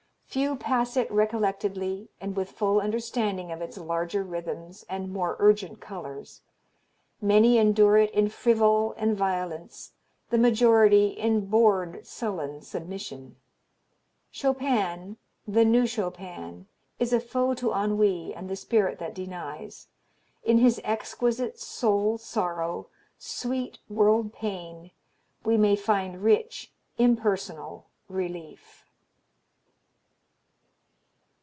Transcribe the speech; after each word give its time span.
Few 0.33 0.55
pass 0.55 0.95
it 0.95 1.11
recollectedly 1.11 2.07
and 2.21 2.37
with 2.37 2.53
full 2.53 2.79
understanding 2.79 3.51
of 3.51 3.61
its 3.61 3.77
larger 3.77 4.23
rhythms 4.23 4.85
and 4.87 5.11
more 5.11 5.35
urgent 5.39 5.81
colors. 5.81 6.39
Many 7.21 7.57
endure 7.57 7.97
it 7.97 8.11
in 8.11 8.29
frivol 8.29 8.93
and 8.95 9.17
violence, 9.17 9.91
the 10.29 10.37
majority 10.37 11.07
in 11.09 11.47
bored, 11.47 12.07
sullen 12.07 12.61
submission. 12.61 13.35
Chopin, 14.31 15.17
the 15.45 15.65
New 15.65 15.85
Chopin, 15.85 16.65
is 16.97 17.11
a 17.11 17.19
foe 17.19 17.53
to 17.55 17.73
ennui 17.73 18.33
and 18.33 18.47
the 18.49 18.55
spirit 18.55 18.99
that 18.99 19.13
denies; 19.13 19.89
in 20.45 20.59
his 20.59 20.79
exquisite 20.85 21.59
soul 21.59 22.17
sorrow, 22.17 22.87
sweet 23.17 23.79
world 23.89 24.31
pain, 24.31 24.91
we 25.43 25.57
may 25.57 25.75
find 25.75 26.23
rich 26.23 26.71
impersonal 26.97 27.87
relief. 28.07 28.77